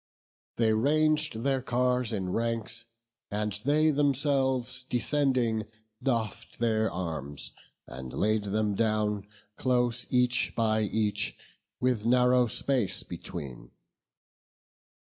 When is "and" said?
3.29-3.51, 7.85-8.11